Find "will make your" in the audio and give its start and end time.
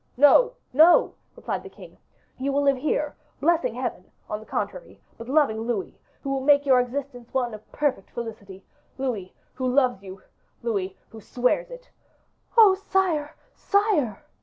6.31-6.79